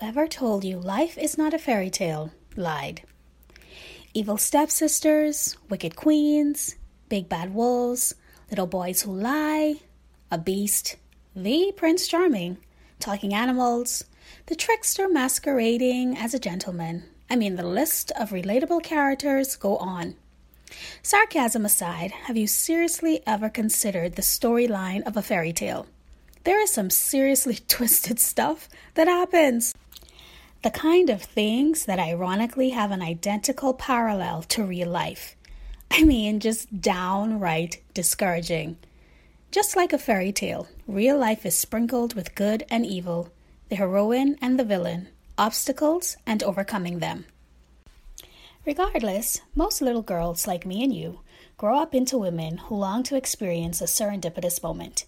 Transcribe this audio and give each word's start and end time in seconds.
Whoever 0.00 0.26
told 0.26 0.64
you 0.64 0.78
life 0.78 1.18
is 1.18 1.36
not 1.36 1.52
a 1.52 1.58
fairy 1.58 1.90
tale 1.90 2.30
lied. 2.56 3.02
Evil 4.14 4.38
stepsisters, 4.38 5.58
wicked 5.68 5.94
queens, 5.94 6.76
big 7.10 7.28
bad 7.28 7.52
wolves, 7.52 8.14
little 8.48 8.66
boys 8.66 9.02
who 9.02 9.12
lie, 9.12 9.80
a 10.30 10.38
beast, 10.38 10.96
the 11.36 11.74
Prince 11.76 12.08
Charming, 12.08 12.56
talking 12.98 13.34
animals, 13.34 14.04
the 14.46 14.56
trickster 14.56 15.06
masquerading 15.06 16.16
as 16.16 16.32
a 16.32 16.38
gentleman. 16.38 17.04
I 17.28 17.36
mean, 17.36 17.56
the 17.56 17.66
list 17.66 18.10
of 18.12 18.30
relatable 18.30 18.82
characters 18.82 19.54
go 19.54 19.76
on. 19.76 20.14
Sarcasm 21.02 21.66
aside, 21.66 22.12
have 22.24 22.38
you 22.38 22.46
seriously 22.46 23.22
ever 23.26 23.50
considered 23.50 24.14
the 24.14 24.22
storyline 24.22 25.02
of 25.02 25.18
a 25.18 25.22
fairy 25.22 25.52
tale? 25.52 25.86
There 26.44 26.60
is 26.62 26.72
some 26.72 26.88
seriously 26.88 27.58
twisted 27.68 28.18
stuff 28.18 28.66
that 28.94 29.06
happens. 29.06 29.74
The 30.62 30.70
kind 30.70 31.08
of 31.08 31.22
things 31.22 31.86
that 31.86 31.98
ironically 31.98 32.70
have 32.70 32.90
an 32.90 33.00
identical 33.00 33.72
parallel 33.72 34.42
to 34.42 34.62
real 34.62 34.88
life. 34.88 35.34
I 35.90 36.04
mean, 36.04 36.38
just 36.38 36.82
downright 36.82 37.82
discouraging. 37.94 38.76
Just 39.50 39.74
like 39.74 39.94
a 39.94 39.98
fairy 39.98 40.32
tale, 40.32 40.68
real 40.86 41.16
life 41.16 41.46
is 41.46 41.56
sprinkled 41.56 42.14
with 42.14 42.34
good 42.34 42.64
and 42.70 42.84
evil, 42.84 43.32
the 43.70 43.76
heroine 43.76 44.36
and 44.42 44.58
the 44.58 44.64
villain, 44.64 45.08
obstacles 45.38 46.18
and 46.26 46.42
overcoming 46.42 46.98
them. 46.98 47.24
Regardless, 48.66 49.40
most 49.54 49.80
little 49.80 50.02
girls 50.02 50.46
like 50.46 50.66
me 50.66 50.84
and 50.84 50.94
you 50.94 51.20
grow 51.56 51.78
up 51.78 51.94
into 51.94 52.18
women 52.18 52.58
who 52.58 52.76
long 52.76 53.02
to 53.04 53.16
experience 53.16 53.80
a 53.80 53.84
serendipitous 53.84 54.62
moment. 54.62 55.06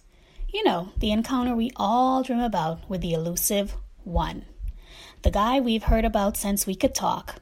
You 0.51 0.63
know, 0.63 0.89
the 0.97 1.11
encounter 1.11 1.55
we 1.55 1.71
all 1.75 2.23
dream 2.23 2.39
about 2.39 2.89
with 2.89 3.01
the 3.01 3.13
elusive 3.13 3.75
one. 4.03 4.45
The 5.23 5.31
guy 5.31 5.61
we've 5.61 5.83
heard 5.83 6.03
about 6.03 6.35
since 6.35 6.67
we 6.67 6.75
could 6.75 6.93
talk. 6.93 7.35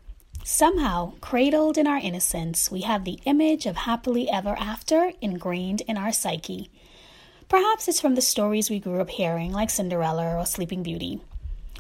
Somehow, 0.44 1.14
cradled 1.20 1.80
in 1.80 1.88
our 1.88 1.98
innocence, 1.98 2.70
we 2.70 2.82
have 2.82 3.06
the 3.06 3.20
image 3.26 3.66
of 3.66 3.76
happily 3.76 4.30
ever 4.30 4.56
after 4.60 5.14
ingrained 5.20 5.82
in 5.82 5.98
our 5.98 6.12
psyche. 6.12 6.70
Perhaps 7.50 7.88
it's 7.88 8.00
from 8.00 8.14
the 8.14 8.22
stories 8.22 8.70
we 8.70 8.80
grew 8.80 9.02
up 9.02 9.10
hearing, 9.10 9.52
like 9.52 9.72
Cinderella 9.72 10.38
or 10.38 10.46
Sleeping 10.46 10.84
Beauty. 10.84 11.22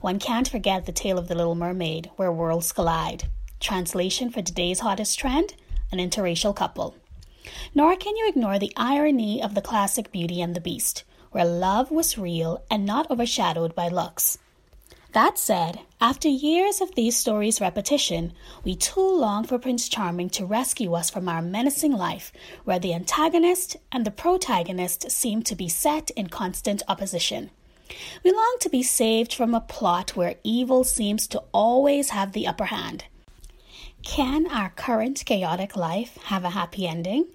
One 0.02 0.17
can't 0.17 0.47
forget 0.47 0.88
the 0.88 0.91
tale 0.91 1.19
of 1.19 1.27
the 1.27 1.35
Little 1.35 1.53
Mermaid, 1.53 2.09
where 2.16 2.31
worlds 2.31 2.72
collide. 2.72 3.25
Translation 3.59 4.31
for 4.31 4.41
today's 4.41 4.79
hottest 4.79 5.19
trend 5.19 5.53
an 5.91 5.99
interracial 5.99 6.55
couple. 6.55 6.95
Nor 7.75 7.95
can 7.95 8.17
you 8.17 8.27
ignore 8.27 8.57
the 8.57 8.73
irony 8.75 9.39
of 9.39 9.53
the 9.53 9.61
classic 9.61 10.11
Beauty 10.11 10.41
and 10.41 10.55
the 10.55 10.61
Beast, 10.61 11.03
where 11.29 11.45
love 11.45 11.91
was 11.91 12.17
real 12.17 12.63
and 12.72 12.88
not 12.88 13.11
overshadowed 13.11 13.75
by 13.75 13.88
looks. 13.88 14.39
That 15.13 15.37
said, 15.37 15.81
after 15.99 16.29
years 16.29 16.79
of 16.79 16.95
these 16.95 17.17
stories' 17.17 17.59
repetition, 17.59 18.31
we 18.63 18.75
too 18.75 19.01
long 19.01 19.43
for 19.43 19.59
Prince 19.59 19.89
Charming 19.89 20.29
to 20.29 20.45
rescue 20.45 20.93
us 20.93 21.09
from 21.09 21.27
our 21.27 21.41
menacing 21.41 21.91
life, 21.91 22.31
where 22.63 22.79
the 22.79 22.93
antagonist 22.93 23.75
and 23.91 24.05
the 24.05 24.11
protagonist 24.11 25.11
seem 25.11 25.43
to 25.43 25.55
be 25.55 25.67
set 25.67 26.11
in 26.11 26.27
constant 26.27 26.81
opposition. 26.88 27.50
We 28.23 28.31
long 28.31 28.55
to 28.61 28.69
be 28.69 28.83
saved 28.83 29.33
from 29.33 29.53
a 29.53 29.59
plot 29.59 30.16
where 30.16 30.35
evil 30.45 30.85
seems 30.85 31.27
to 31.27 31.44
always 31.51 32.11
have 32.11 32.31
the 32.31 32.47
upper 32.47 32.66
hand. 32.66 33.03
Can 34.03 34.47
our 34.47 34.69
current 34.69 35.25
chaotic 35.25 35.75
life 35.75 36.17
have 36.23 36.45
a 36.45 36.51
happy 36.51 36.88
ending? 36.88 37.25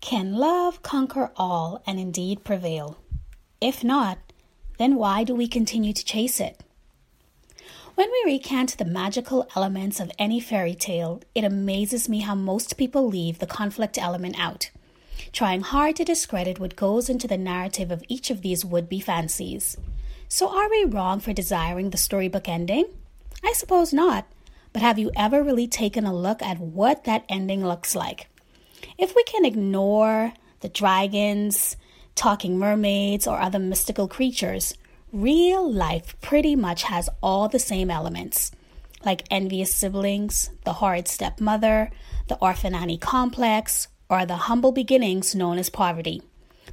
Can 0.00 0.34
love 0.34 0.82
conquer 0.84 1.32
all 1.36 1.82
and 1.84 1.98
indeed 1.98 2.44
prevail? 2.44 2.96
If 3.60 3.82
not, 3.82 4.18
then 4.78 4.94
why 4.94 5.24
do 5.24 5.34
we 5.34 5.48
continue 5.48 5.92
to 5.92 6.04
chase 6.04 6.38
it? 6.38 6.60
When 7.94 8.08
we 8.10 8.32
recant 8.32 8.78
the 8.78 8.86
magical 8.86 9.46
elements 9.54 10.00
of 10.00 10.10
any 10.18 10.40
fairy 10.40 10.74
tale, 10.74 11.20
it 11.34 11.44
amazes 11.44 12.08
me 12.08 12.20
how 12.20 12.34
most 12.34 12.78
people 12.78 13.06
leave 13.06 13.38
the 13.38 13.46
conflict 13.46 13.98
element 13.98 14.36
out, 14.38 14.70
trying 15.30 15.60
hard 15.60 15.96
to 15.96 16.04
discredit 16.04 16.58
what 16.58 16.74
goes 16.74 17.10
into 17.10 17.28
the 17.28 17.36
narrative 17.36 17.90
of 17.90 18.02
each 18.08 18.30
of 18.30 18.40
these 18.40 18.64
would 18.64 18.88
be 18.88 18.98
fancies. 18.98 19.76
So, 20.26 20.48
are 20.48 20.70
we 20.70 20.84
wrong 20.84 21.20
for 21.20 21.34
desiring 21.34 21.90
the 21.90 21.98
storybook 21.98 22.48
ending? 22.48 22.86
I 23.44 23.52
suppose 23.52 23.92
not, 23.92 24.26
but 24.72 24.80
have 24.80 24.98
you 24.98 25.10
ever 25.14 25.42
really 25.42 25.68
taken 25.68 26.06
a 26.06 26.14
look 26.14 26.40
at 26.40 26.60
what 26.60 27.04
that 27.04 27.26
ending 27.28 27.62
looks 27.62 27.94
like? 27.94 28.28
If 28.96 29.14
we 29.14 29.22
can 29.24 29.44
ignore 29.44 30.32
the 30.60 30.70
dragons, 30.70 31.76
talking 32.14 32.58
mermaids, 32.58 33.26
or 33.26 33.38
other 33.38 33.58
mystical 33.58 34.08
creatures, 34.08 34.72
Real 35.12 35.70
life 35.70 36.18
pretty 36.22 36.56
much 36.56 36.84
has 36.84 37.10
all 37.22 37.46
the 37.46 37.58
same 37.58 37.90
elements, 37.90 38.50
like 39.04 39.26
envious 39.30 39.70
siblings, 39.70 40.48
the 40.64 40.72
horrid 40.72 41.06
stepmother, 41.06 41.90
the 42.28 42.36
orphan 42.36 42.74
Annie 42.74 42.96
complex, 42.96 43.88
or 44.08 44.24
the 44.24 44.48
humble 44.48 44.72
beginnings 44.72 45.34
known 45.34 45.58
as 45.58 45.68
poverty. 45.68 46.22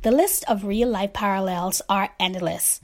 The 0.04 0.14
list 0.14 0.46
of 0.48 0.64
real 0.64 0.88
life 0.88 1.12
parallels 1.12 1.82
are 1.90 2.12
endless. 2.18 2.80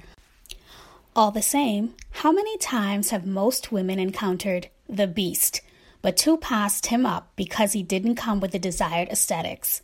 All 1.15 1.31
the 1.31 1.41
same, 1.41 1.93
how 2.11 2.33
many 2.33 2.57
times 2.57 3.11
have 3.11 3.25
most 3.25 3.71
women 3.71 3.97
encountered 3.97 4.67
the 4.89 5.07
beast, 5.07 5.61
but 6.01 6.17
two 6.17 6.35
passed 6.35 6.87
him 6.87 7.05
up 7.05 7.31
because 7.37 7.71
he 7.71 7.81
didn't 7.81 8.15
come 8.15 8.41
with 8.41 8.51
the 8.51 8.59
desired 8.59 9.07
aesthetics? 9.07 9.81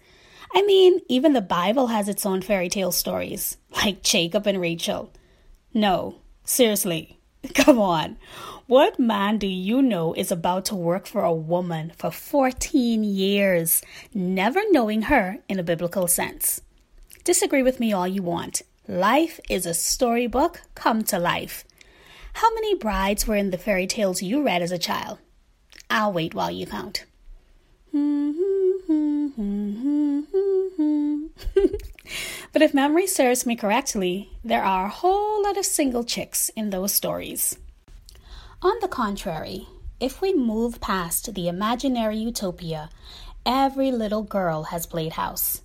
I 0.53 0.63
mean, 0.63 0.99
even 1.07 1.31
the 1.31 1.39
Bible 1.39 1.87
has 1.87 2.09
its 2.09 2.25
own 2.25 2.41
fairy 2.41 2.67
tale 2.67 2.91
stories, 2.91 3.55
like 3.77 4.03
Jacob 4.03 4.45
and 4.47 4.59
Rachel. 4.59 5.13
No, 5.73 6.15
seriously, 6.43 7.17
come 7.53 7.79
on. 7.79 8.17
What 8.67 8.99
man 8.99 9.37
do 9.37 9.47
you 9.47 9.81
know 9.81 10.13
is 10.13 10.31
about 10.31 10.65
to 10.65 10.75
work 10.75 11.05
for 11.05 11.23
a 11.23 11.33
woman 11.33 11.91
for 11.97 12.11
14 12.11 13.03
years, 13.03 13.81
never 14.13 14.61
knowing 14.71 15.03
her 15.03 15.39
in 15.49 15.59
a 15.59 15.63
biblical 15.63 16.07
sense? 16.07 16.61
Disagree 17.23 17.63
with 17.63 17.79
me 17.79 17.91
all 17.93 18.07
you 18.07 18.23
want. 18.23 18.61
Life 18.87 19.39
is 19.49 19.65
a 19.65 19.73
storybook 19.73 20.61
come 20.75 21.03
to 21.05 21.19
life. 21.19 21.65
How 22.33 22.53
many 22.53 22.75
brides 22.75 23.27
were 23.27 23.35
in 23.35 23.51
the 23.51 23.57
fairy 23.57 23.87
tales 23.87 24.21
you 24.21 24.43
read 24.43 24.61
as 24.61 24.71
a 24.71 24.77
child? 24.77 25.19
I'll 25.89 26.13
wait 26.13 26.33
while 26.33 26.51
you 26.51 26.65
count. 26.65 27.05
Hmm, 27.91 28.31
hmm, 28.31 29.27
hmm, 29.27 30.21
But 32.61 32.65
if 32.65 32.73
memory 32.75 33.07
serves 33.07 33.43
me 33.43 33.55
correctly, 33.55 34.29
there 34.43 34.63
are 34.63 34.85
a 34.85 34.89
whole 34.89 35.41
lot 35.41 35.57
of 35.57 35.65
single 35.65 36.03
chicks 36.03 36.49
in 36.49 36.69
those 36.69 36.93
stories. 36.93 37.57
On 38.61 38.75
the 38.81 38.87
contrary, 38.87 39.67
if 39.99 40.21
we 40.21 40.35
move 40.35 40.79
past 40.79 41.33
the 41.33 41.47
imaginary 41.47 42.17
utopia, 42.17 42.91
every 43.47 43.91
little 43.91 44.21
girl 44.21 44.65
has 44.65 44.85
played 44.85 45.13
house, 45.13 45.63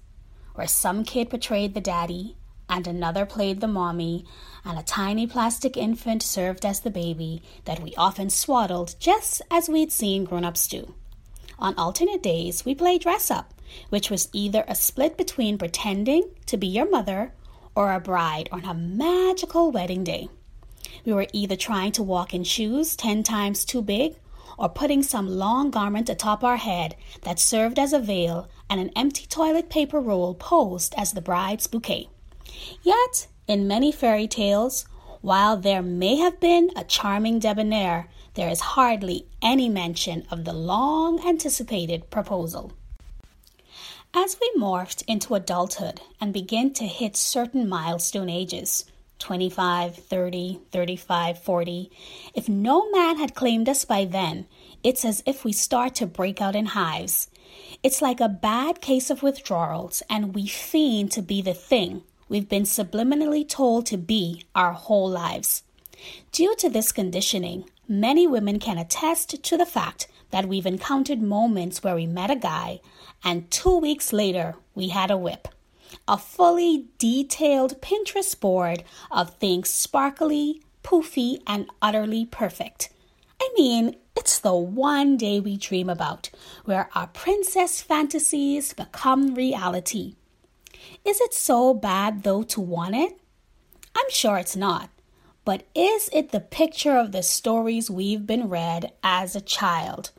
where 0.55 0.67
some 0.67 1.05
kid 1.05 1.29
portrayed 1.29 1.75
the 1.75 1.83
daddy, 1.83 2.35
and 2.67 2.87
another 2.87 3.27
played 3.27 3.61
the 3.61 3.69
mommy, 3.69 4.25
and 4.65 4.79
a 4.79 4.83
tiny 4.83 5.27
plastic 5.27 5.77
infant 5.77 6.23
served 6.23 6.65
as 6.65 6.81
the 6.81 6.89
baby 6.89 7.43
that 7.67 7.81
we 7.81 7.95
often 7.97 8.31
swaddled 8.31 8.95
just 8.99 9.43
as 9.51 9.69
we'd 9.69 9.93
seen 9.93 10.25
grown 10.25 10.47
ups 10.47 10.67
do. 10.67 10.95
On 11.59 11.75
alternate 11.77 12.23
days, 12.23 12.65
we 12.65 12.75
played 12.75 13.03
dress 13.03 13.31
up, 13.31 13.53
which 13.89 14.11
was 14.11 14.29
either 14.33 14.65
a 14.69 14.75
split 14.75 15.17
between 15.17 15.59
pretending 15.59 16.31
to 16.47 16.57
be 16.57 16.67
your 16.67 16.89
mother 16.91 17.33
or 17.75 17.93
a 17.93 18.01
bride 18.01 18.49
on 18.51 18.65
a 18.65 18.75
magical 18.75 19.71
wedding 19.71 20.03
day. 20.03 20.29
We 21.05 21.13
were 21.13 21.27
either 21.33 21.57
trying 21.57 21.93
to 21.93 22.03
walk 22.03 22.35
in 22.35 22.45
shoes 22.45 22.97
10 22.97 23.23
times 23.23 23.65
too 23.65 23.83
big 23.83 24.17
or 24.59 24.69
putting 24.69 25.03
some 25.03 25.29
long 25.29 25.71
garment 25.71 26.09
atop 26.09 26.43
our 26.43 26.57
head 26.57 26.97
that 27.23 27.39
served 27.39 27.79
as 27.79 27.93
a 27.93 27.99
veil 27.99 28.49
and 28.71 28.81
an 28.81 28.91
empty 28.97 29.27
toilet 29.27 29.69
paper 29.69 30.01
roll 30.01 30.35
posed 30.35 30.95
as 30.97 31.13
the 31.13 31.21
bride's 31.21 31.67
bouquet. 31.67 32.09
Yet, 32.83 33.27
in 33.47 33.69
many 33.69 33.93
fairy 33.93 34.27
tales, 34.27 34.87
while 35.21 35.57
there 35.57 35.83
may 35.83 36.17
have 36.17 36.41
been 36.41 36.71
a 36.77 36.85
charming 36.85 37.39
debonair, 37.39 38.09
there 38.35 38.49
is 38.49 38.61
hardly 38.61 39.27
any 39.43 39.69
mention 39.69 40.27
of 40.31 40.45
the 40.45 40.53
long 40.53 41.27
anticipated 41.27 42.11
proposal. 42.11 42.73
As 44.15 44.37
we 44.41 44.51
morphed 44.61 45.03
into 45.07 45.35
adulthood 45.35 46.01
and 46.21 46.33
began 46.33 46.73
to 46.75 46.85
hit 46.85 47.17
certain 47.17 47.69
milestone 47.69 48.29
ages 48.29 48.85
25, 49.19 49.97
30, 49.97 50.61
35, 50.71 51.39
40 51.39 51.91
if 52.35 52.49
no 52.49 52.91
man 52.91 53.19
had 53.19 53.35
claimed 53.35 53.69
us 53.69 53.85
by 53.85 54.05
then, 54.05 54.47
it's 54.83 55.05
as 55.05 55.23
if 55.27 55.45
we 55.45 55.53
start 55.53 55.95
to 55.97 56.07
break 56.07 56.41
out 56.41 56.57
in 56.57 56.67
hives. 56.67 57.29
It's 57.83 58.03
like 58.03 58.21
a 58.21 58.29
bad 58.29 58.81
case 58.81 59.11
of 59.11 59.23
withdrawals, 59.23 60.03
and 60.11 60.35
we 60.35 60.47
fiend 60.47 61.13
to 61.13 61.23
be 61.23 61.41
the 61.41 61.55
thing 61.55 62.03
we've 62.29 62.49
been 62.49 62.65
subliminally 62.65 63.49
told 63.49 63.87
to 63.87 63.97
be 63.97 64.45
our 64.55 64.73
whole 64.73 65.09
lives. 65.09 65.63
Due 66.33 66.55
to 66.57 66.69
this 66.69 66.93
conditioning, 66.93 67.65
many 67.89 68.27
women 68.27 68.59
can 68.59 68.79
attest 68.79 69.43
to 69.43 69.57
the 69.57 69.67
fact 69.67 70.09
that 70.31 70.49
we've 70.49 70.67
encountered 70.67 71.23
moments 71.23 71.83
where 71.83 71.95
we 71.95 72.07
met 72.07 72.31
a 72.31 72.37
guy 72.37 72.81
and 73.25 73.51
two 73.51 73.79
weeks 73.79 74.13
later 74.13 74.55
we 74.75 74.89
had 74.89 75.11
a 75.11 75.17
whip. 75.17 75.49
A 76.09 76.19
fully 76.19 76.87
detailed 76.99 77.81
Pinterest 77.81 78.39
board 78.39 78.85
of 79.11 79.35
things 79.37 79.69
sparkly, 79.69 80.63
poofy, 80.83 81.43
and 81.47 81.69
utterly 81.81 82.25
perfect. 82.25 82.91
I 83.41 83.51
mean, 83.57 83.97
it's 84.17 84.39
the 84.39 84.55
one 84.55 85.17
day 85.17 85.41
we 85.41 85.57
dream 85.57 85.91
about, 85.91 86.31
where 86.65 86.89
our 86.95 87.07
princess 87.09 87.83
fantasies 87.83 88.73
become 88.73 89.35
reality. 89.35 90.15
Is 91.05 91.21
it 91.21 91.35
so 91.35 91.75
bad, 91.75 92.23
though, 92.23 92.43
to 92.45 92.61
want 92.61 92.95
it? 92.95 93.19
I'm 93.97 94.11
sure 94.11 94.39
it's 94.39 94.57
not. 94.57 94.91
But 95.45 95.67
is 95.75 96.11
it 96.13 96.33
the 96.33 96.41
picture 96.41 96.97
of 96.97 97.13
the 97.13 97.23
stories 97.23 97.91
we've 97.91 98.27
been 98.27 98.49
read 98.49 98.93
as 99.03 99.37
a 99.37 99.41
child? 99.41 100.11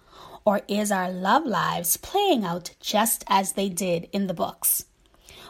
Or 0.48 0.62
is 0.70 0.94
our 0.94 1.12
love 1.12 1.46
lives 1.46 1.98
playing 1.98 2.46
out 2.46 2.72
just 2.80 3.26
as 3.28 3.52
they 3.52 3.68
did 3.68 4.08
in 4.14 4.28
the 4.28 4.34
books? 4.34 4.86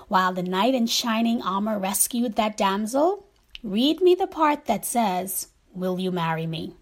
While 0.08 0.34
the 0.34 0.42
knight 0.42 0.74
in 0.74 0.88
shining 0.88 1.40
armor 1.40 1.78
rescued 1.78 2.36
that 2.36 2.58
damsel, 2.58 3.28
read 3.62 4.02
me 4.02 4.16
the 4.16 4.26
part 4.26 4.66
that 4.66 4.86
says, 4.86 5.50
Will 5.72 6.00
you 6.00 6.10
marry 6.10 6.48
me? 6.48 6.74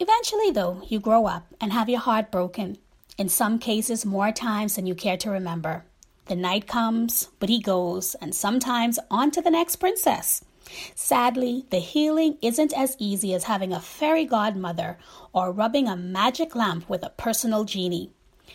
Eventually, 0.00 0.50
though, 0.50 0.82
you 0.86 1.00
grow 1.00 1.24
up 1.24 1.46
and 1.62 1.72
have 1.72 1.88
your 1.88 2.00
heart 2.00 2.30
broken, 2.30 2.76
in 3.16 3.30
some 3.30 3.58
cases 3.58 4.04
more 4.04 4.30
times 4.30 4.76
than 4.76 4.86
you 4.86 4.94
care 4.94 5.16
to 5.16 5.30
remember. 5.30 5.86
The 6.26 6.36
knight 6.36 6.66
comes, 6.66 7.30
but 7.40 7.48
he 7.48 7.58
goes, 7.58 8.16
and 8.16 8.34
sometimes 8.34 8.98
on 9.10 9.30
to 9.30 9.40
the 9.40 9.50
next 9.50 9.76
princess. 9.76 10.44
Sadly, 10.94 11.66
the 11.70 11.78
healing 11.78 12.38
isn't 12.42 12.72
as 12.76 12.96
easy 12.98 13.34
as 13.34 13.44
having 13.44 13.72
a 13.72 13.80
fairy 13.80 14.24
godmother 14.24 14.98
or 15.32 15.52
rubbing 15.52 15.88
a 15.88 15.96
magic 15.96 16.54
lamp 16.54 16.88
with 16.88 17.02
a 17.02 17.10
personal 17.10 17.64
genie. 17.64 18.12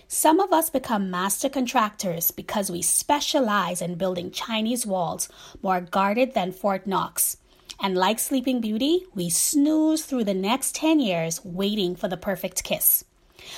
Some 0.08 0.40
of 0.40 0.54
us 0.54 0.70
become 0.70 1.12
master 1.12 1.50
contractors 1.50 2.32
because 2.32 2.72
we 2.72 2.82
specialize 2.82 3.82
in 3.82 3.96
building 3.96 4.32
Chinese 4.32 4.86
walls 4.86 5.28
more 5.62 5.82
guarded 5.82 6.34
than 6.34 6.52
Fort 6.52 6.88
Knox. 6.88 7.38
And 7.80 7.96
like 7.96 8.20
Sleeping 8.20 8.62
Beauty, 8.62 9.06
we 9.14 9.30
snooze 9.30 10.06
through 10.06 10.24
the 10.24 10.34
next 10.34 10.76
10 10.76 11.00
years 11.00 11.44
waiting 11.44 11.96
for 11.96 12.08
the 12.08 12.18
perfect 12.18 12.64
kiss. 12.64 13.04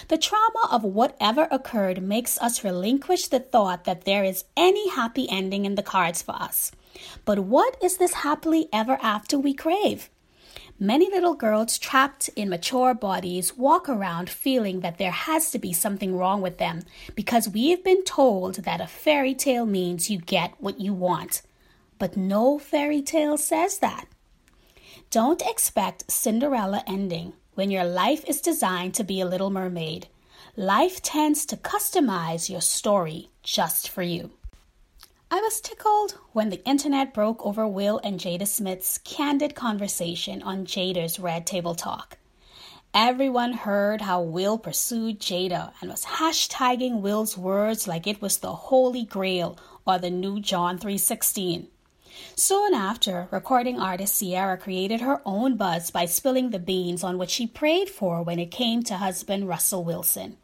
The 0.08 0.18
trauma 0.18 0.68
of 0.72 0.84
whatever 0.84 1.48
occurred 1.52 2.02
makes 2.02 2.38
us 2.40 2.64
relinquish 2.64 3.28
the 3.28 3.40
thought 3.40 3.86
that 3.86 4.06
there 4.06 4.24
is 4.24 4.46
any 4.56 4.90
happy 4.90 5.28
ending 5.30 5.66
in 5.66 5.76
the 5.76 5.84
cards 5.84 6.22
for 6.22 6.34
us. 6.34 6.72
But 7.26 7.40
what 7.40 7.78
is 7.82 7.98
this 7.98 8.14
happily 8.14 8.68
ever 8.74 8.98
after 9.02 9.38
we 9.38 9.54
crave? 9.54 10.10
Many 10.82 11.10
little 11.10 11.34
girls 11.34 11.78
trapped 11.78 12.30
in 12.38 12.50
mature 12.50 12.94
bodies 12.94 13.58
walk 13.58 13.90
around 13.90 14.30
feeling 14.30 14.80
that 14.80 14.98
there 14.98 15.12
has 15.12 15.52
to 15.52 15.60
be 15.60 15.74
something 15.74 16.16
wrong 16.16 16.42
with 16.42 16.58
them 16.58 16.84
because 17.16 17.50
we've 17.50 17.84
been 17.84 18.04
told 18.06 18.64
that 18.64 18.80
a 18.80 18.88
fairy 18.88 19.36
tale 19.36 19.66
means 19.66 20.10
you 20.10 20.20
get 20.20 20.54
what 20.58 20.80
you 20.80 20.94
want. 20.94 21.42
But 21.98 22.16
no 22.16 22.58
fairy 22.58 23.02
tale 23.02 23.38
says 23.38 23.80
that. 23.80 24.06
Don't 25.10 25.42
expect 25.42 26.10
Cinderella 26.10 26.82
ending 26.88 27.34
when 27.60 27.70
your 27.70 27.84
life 27.84 28.24
is 28.26 28.40
designed 28.40 28.94
to 28.94 29.04
be 29.04 29.20
a 29.20 29.26
little 29.26 29.50
mermaid. 29.50 30.08
Life 30.56 31.02
tends 31.02 31.46
to 31.46 31.58
customize 31.58 32.50
your 32.50 32.62
story 32.62 33.32
just 33.44 33.90
for 33.90 34.02
you. 34.02 34.32
I 35.30 35.42
was 35.42 35.60
tickled 35.60 36.12
when 36.32 36.52
the 36.52 36.64
internet 36.66 37.14
broke 37.14 37.46
over 37.46 37.68
Will 37.68 38.00
and 38.02 38.18
Jada 38.18 38.48
Smith's 38.48 38.98
candid 39.00 39.56
conversation 39.56 40.42
on 40.42 40.66
Jada's 40.66 41.20
Red 41.20 41.46
Table 41.46 41.76
Talk. 41.76 42.18
Everyone 42.94 43.52
heard 43.52 44.00
how 44.00 44.22
Will 44.22 44.58
pursued 44.58 45.20
Jada 45.20 45.74
and 45.82 45.90
was 45.90 46.06
hashtagging 46.06 47.02
Will's 47.02 47.38
words 47.38 47.90
like 47.90 48.08
it 48.08 48.22
was 48.22 48.38
the 48.38 48.54
Holy 48.54 49.04
Grail 49.04 49.60
or 49.86 50.00
the 50.00 50.10
new 50.10 50.40
John 50.40 50.80
3:16. 50.80 51.68
Soon 52.36 52.74
after, 52.74 53.28
recording 53.32 53.80
artist 53.80 54.20
Ciara 54.20 54.58
created 54.58 55.02
her 55.02 55.22
own 55.26 55.56
buzz 55.56 55.92
by 55.92 56.06
spilling 56.06 56.50
the 56.50 56.60
beans 56.60 57.04
on 57.04 57.18
what 57.18 57.30
she 57.30 57.48
prayed 57.48 57.90
for 57.90 58.24
when 58.24 58.40
it 58.40 58.52
came 58.52 58.84
to 58.84 58.98
husband 58.98 59.48
Russell 59.48 59.84
Wilson. 59.84 60.38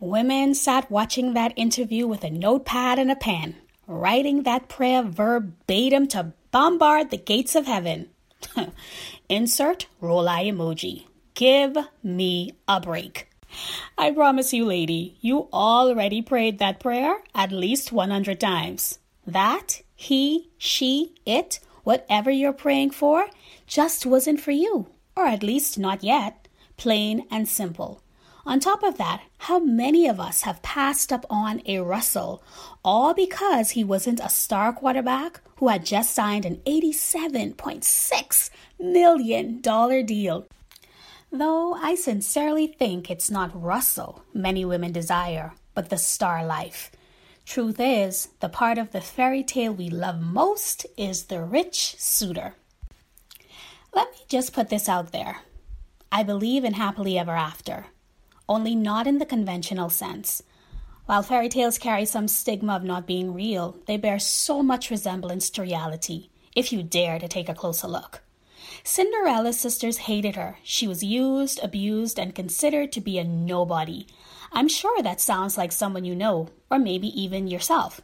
Women 0.00 0.54
sat 0.54 0.90
watching 0.90 1.34
that 1.34 1.52
interview 1.56 2.06
with 2.06 2.24
a 2.24 2.30
notepad 2.30 2.98
and 2.98 3.10
a 3.10 3.16
pen 3.16 3.56
writing 3.86 4.42
that 4.42 4.68
prayer 4.68 5.02
verbatim 5.02 6.06
to 6.08 6.32
bombard 6.50 7.10
the 7.10 7.16
gates 7.16 7.54
of 7.54 7.66
heaven. 7.66 8.08
Insert 9.28 9.86
roll 10.00 10.28
eye 10.28 10.44
emoji. 10.44 11.06
Give 11.34 11.76
me 12.02 12.56
a 12.68 12.80
break. 12.80 13.28
I 13.96 14.10
promise 14.10 14.52
you, 14.52 14.64
lady, 14.64 15.16
you 15.20 15.48
already 15.52 16.22
prayed 16.22 16.58
that 16.58 16.80
prayer 16.80 17.16
at 17.34 17.52
least 17.52 17.92
100 17.92 18.40
times. 18.40 18.98
That, 19.26 19.80
he, 19.94 20.50
she, 20.58 21.14
it, 21.24 21.60
whatever 21.84 22.30
you're 22.30 22.52
praying 22.52 22.90
for, 22.90 23.28
just 23.66 24.06
wasn't 24.06 24.40
for 24.40 24.50
you, 24.50 24.88
or 25.16 25.26
at 25.26 25.42
least 25.42 25.78
not 25.78 26.02
yet. 26.02 26.48
Plain 26.76 27.26
and 27.30 27.48
simple. 27.48 28.02
On 28.46 28.60
top 28.60 28.82
of 28.82 28.98
that, 28.98 29.22
how 29.38 29.58
many 29.58 30.06
of 30.06 30.20
us 30.20 30.42
have 30.42 30.60
passed 30.60 31.10
up 31.12 31.24
on 31.30 31.62
a 31.64 31.78
Russell, 31.78 32.42
all 32.84 33.14
because 33.14 33.70
he 33.70 33.82
wasn't 33.82 34.20
a 34.20 34.28
star 34.28 34.72
quarterback 34.72 35.40
who 35.56 35.68
had 35.68 35.86
just 35.86 36.14
signed 36.14 36.44
an 36.44 36.56
$87.6 36.66 38.50
million 38.78 39.60
deal? 39.60 40.46
Though 41.32 41.74
I 41.74 41.94
sincerely 41.94 42.66
think 42.66 43.10
it's 43.10 43.30
not 43.30 43.60
Russell 43.60 44.22
many 44.34 44.64
women 44.64 44.92
desire, 44.92 45.54
but 45.74 45.88
the 45.88 45.96
star 45.96 46.44
life. 46.44 46.90
Truth 47.46 47.78
is, 47.78 48.28
the 48.40 48.48
part 48.48 48.78
of 48.78 48.92
the 48.92 49.00
fairy 49.00 49.42
tale 49.42 49.72
we 49.72 49.88
love 49.88 50.20
most 50.20 50.86
is 50.96 51.24
the 51.24 51.42
rich 51.42 51.96
suitor. 51.98 52.54
Let 53.94 54.10
me 54.12 54.18
just 54.28 54.52
put 54.52 54.70
this 54.70 54.88
out 54.88 55.12
there. 55.12 55.42
I 56.10 56.22
believe 56.22 56.64
in 56.64 56.74
happily 56.74 57.18
ever 57.18 57.36
after 57.36 57.86
only 58.48 58.74
not 58.74 59.06
in 59.06 59.18
the 59.18 59.26
conventional 59.26 59.88
sense. 59.88 60.42
While 61.06 61.22
fairy 61.22 61.48
tales 61.48 61.78
carry 61.78 62.04
some 62.04 62.28
stigma 62.28 62.74
of 62.74 62.84
not 62.84 63.06
being 63.06 63.34
real, 63.34 63.76
they 63.86 63.96
bear 63.96 64.18
so 64.18 64.62
much 64.62 64.90
resemblance 64.90 65.50
to 65.50 65.62
reality, 65.62 66.30
if 66.54 66.72
you 66.72 66.82
dare 66.82 67.18
to 67.18 67.28
take 67.28 67.48
a 67.48 67.54
closer 67.54 67.88
look. 67.88 68.22
Cinderella's 68.82 69.58
sisters 69.58 69.98
hated 69.98 70.36
her. 70.36 70.58
She 70.62 70.86
was 70.86 71.02
used, 71.02 71.60
abused, 71.62 72.18
and 72.18 72.34
considered 72.34 72.92
to 72.92 73.00
be 73.00 73.18
a 73.18 73.24
nobody. 73.24 74.06
I'm 74.52 74.68
sure 74.68 75.02
that 75.02 75.20
sounds 75.20 75.58
like 75.58 75.72
someone 75.72 76.04
you 76.04 76.14
know, 76.14 76.48
or 76.70 76.78
maybe 76.78 77.08
even 77.20 77.48
yourself. 77.48 78.00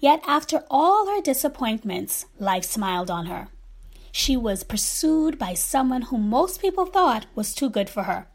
Yet, 0.00 0.22
after 0.26 0.64
all 0.70 1.06
her 1.06 1.20
disappointments, 1.20 2.26
life 2.38 2.64
smiled 2.64 3.10
on 3.10 3.26
her. 3.26 3.48
She 4.10 4.36
was 4.36 4.62
pursued 4.62 5.38
by 5.38 5.54
someone 5.54 6.02
who 6.02 6.18
most 6.18 6.60
people 6.60 6.86
thought 6.86 7.26
was 7.34 7.54
too 7.54 7.70
good 7.70 7.88
for 7.88 8.02
her. 8.04 8.26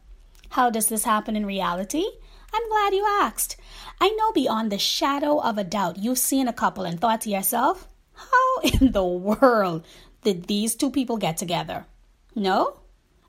How 0.50 0.70
does 0.70 0.88
this 0.88 1.04
happen 1.04 1.36
in 1.36 1.46
reality? 1.46 2.04
I'm 2.52 2.68
glad 2.68 2.94
you 2.94 3.06
asked. 3.20 3.56
I 4.00 4.08
know 4.10 4.32
beyond 4.32 4.72
the 4.72 4.78
shadow 4.78 5.38
of 5.38 5.58
a 5.58 5.64
doubt 5.64 5.98
you've 5.98 6.18
seen 6.18 6.48
a 6.48 6.52
couple 6.52 6.84
and 6.84 7.00
thought 7.00 7.20
to 7.22 7.30
yourself, 7.30 7.86
how 8.14 8.60
in 8.62 8.92
the 8.92 9.04
world 9.04 9.84
did 10.22 10.46
these 10.46 10.74
two 10.74 10.90
people 10.90 11.16
get 11.16 11.36
together? 11.36 11.86
No? 12.34 12.80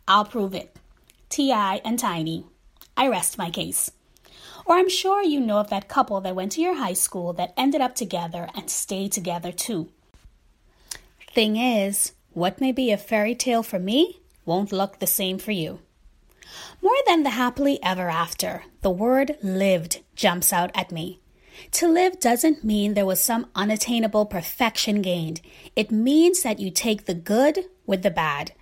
I'll 0.07 0.25
prove 0.25 0.53
it. 0.53 0.75
T.I. 1.29 1.81
and 1.85 1.99
Tiny. 1.99 2.45
I 2.97 3.07
rest 3.07 3.37
my 3.37 3.49
case. 3.49 3.91
Or 4.65 4.75
I'm 4.75 4.89
sure 4.89 5.23
you 5.23 5.39
know 5.39 5.59
of 5.59 5.69
that 5.69 5.87
couple 5.87 6.21
that 6.21 6.35
went 6.35 6.51
to 6.53 6.61
your 6.61 6.75
high 6.75 6.93
school 6.93 7.33
that 7.33 7.53
ended 7.55 7.81
up 7.81 7.95
together 7.95 8.49
and 8.55 8.69
stayed 8.69 9.11
together 9.11 9.51
too. 9.51 9.89
Thing 11.31 11.55
is, 11.55 12.13
what 12.33 12.61
may 12.61 12.71
be 12.71 12.91
a 12.91 12.97
fairy 12.97 13.35
tale 13.35 13.63
for 13.63 13.79
me 13.79 14.19
won't 14.45 14.71
look 14.71 14.99
the 14.99 15.07
same 15.07 15.37
for 15.37 15.51
you. 15.51 15.79
More 16.81 16.97
than 17.05 17.23
the 17.23 17.31
happily 17.31 17.81
ever 17.83 18.09
after, 18.09 18.63
the 18.81 18.89
word 18.89 19.37
lived 19.41 20.01
jumps 20.15 20.51
out 20.51 20.71
at 20.73 20.91
me. 20.91 21.19
To 21.71 21.87
live 21.87 22.19
doesn't 22.19 22.63
mean 22.63 22.93
there 22.93 23.05
was 23.05 23.19
some 23.19 23.47
unattainable 23.55 24.25
perfection 24.25 25.01
gained. 25.01 25.41
It 25.75 25.91
means 25.91 26.43
that 26.43 26.59
you 26.59 26.71
take 26.71 27.05
the 27.05 27.13
good 27.13 27.65
with 27.85 28.03
the 28.03 28.11
bad. 28.11 28.53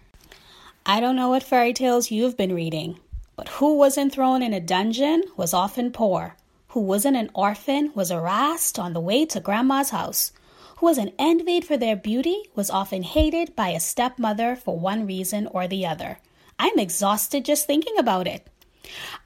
I 0.85 0.99
don't 0.99 1.15
know 1.15 1.29
what 1.29 1.43
fairy 1.43 1.73
tales 1.73 2.11
you've 2.11 2.37
been 2.37 2.55
reading, 2.55 2.99
but 3.35 3.49
who 3.49 3.77
wasn't 3.77 4.13
thrown 4.13 4.41
in 4.41 4.53
a 4.53 4.59
dungeon 4.59 5.23
was 5.35 5.53
often 5.53 5.91
poor. 5.91 6.35
Who 6.69 6.81
wasn't 6.81 7.17
an 7.17 7.31
orphan 7.33 7.91
was 7.95 8.11
harassed 8.11 8.77
on 8.77 8.93
the 8.93 9.01
way 9.01 9.25
to 9.25 9.39
grandma's 9.39 9.89
house. 9.89 10.31
Who 10.77 10.85
wasn't 10.85 11.15
envied 11.17 11.65
for 11.65 11.75
their 11.75 11.95
beauty 11.95 12.43
was 12.55 12.69
often 12.69 13.03
hated 13.03 13.55
by 13.55 13.69
a 13.69 13.79
stepmother 13.79 14.55
for 14.55 14.77
one 14.77 15.07
reason 15.07 15.47
or 15.47 15.67
the 15.67 15.85
other. 15.85 16.19
I'm 16.59 16.77
exhausted 16.77 17.45
just 17.45 17.65
thinking 17.65 17.97
about 17.97 18.27
it. 18.27 18.47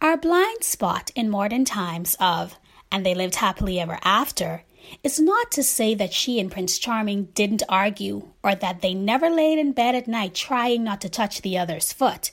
Our 0.01 0.18
blind 0.18 0.63
spot 0.63 1.12
in 1.13 1.30
modern 1.30 1.66
times 1.66 2.16
of, 2.20 2.58
and 2.91 3.05
they 3.05 3.15
lived 3.15 3.36
happily 3.36 3.79
ever 3.79 4.00
after, 4.03 4.63
is 5.03 5.19
not 5.19 5.51
to 5.51 5.63
say 5.63 5.93
that 5.95 6.13
she 6.13 6.39
and 6.39 6.51
Prince 6.51 6.77
Charming 6.77 7.25
didn't 7.33 7.63
argue 7.69 8.27
or 8.43 8.55
that 8.55 8.81
they 8.81 8.93
never 8.93 9.29
laid 9.29 9.60
in 9.60 9.71
bed 9.71 9.95
at 9.95 10.07
night 10.07 10.36
trying 10.36 10.83
not 10.83 11.01
to 11.01 11.10
touch 11.10 11.41
the 11.41 11.57
other's 11.57 11.93
foot. 11.93 12.31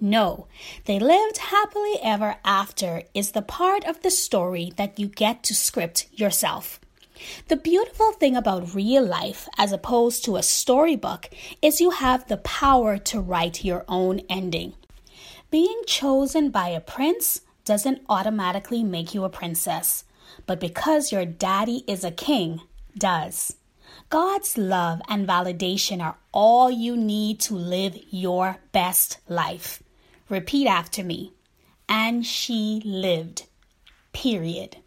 No, 0.00 0.46
they 0.84 0.98
lived 0.98 1.38
happily 1.38 1.94
ever 2.02 2.36
after 2.44 3.02
is 3.14 3.32
the 3.32 3.42
part 3.42 3.84
of 3.84 4.02
the 4.02 4.10
story 4.10 4.72
that 4.76 4.98
you 4.98 5.08
get 5.08 5.42
to 5.44 5.54
script 5.54 6.06
yourself. 6.12 6.78
The 7.48 7.56
beautiful 7.56 8.12
thing 8.12 8.36
about 8.36 8.74
real 8.74 9.02
life, 9.02 9.48
as 9.56 9.72
opposed 9.72 10.22
to 10.24 10.36
a 10.36 10.42
storybook, 10.42 11.30
is 11.62 11.80
you 11.80 11.90
have 11.90 12.28
the 12.28 12.36
power 12.36 12.98
to 12.98 13.20
write 13.20 13.64
your 13.64 13.86
own 13.88 14.20
ending. 14.28 14.74
Being 15.50 15.80
chosen 15.86 16.50
by 16.50 16.68
a 16.68 16.80
prince 16.80 17.40
doesn't 17.66 18.00
automatically 18.08 18.82
make 18.82 19.12
you 19.12 19.24
a 19.24 19.28
princess, 19.28 20.04
but 20.46 20.58
because 20.58 21.12
your 21.12 21.26
daddy 21.26 21.84
is 21.86 22.02
a 22.02 22.10
king, 22.10 22.62
does. 22.96 23.56
God's 24.08 24.56
love 24.56 25.02
and 25.08 25.28
validation 25.28 26.00
are 26.00 26.16
all 26.32 26.70
you 26.70 26.96
need 26.96 27.40
to 27.40 27.54
live 27.54 27.98
your 28.10 28.58
best 28.72 29.18
life. 29.28 29.82
Repeat 30.28 30.66
after 30.66 31.04
me. 31.04 31.32
And 31.88 32.24
she 32.24 32.82
lived. 32.84 33.46
Period. 34.12 34.78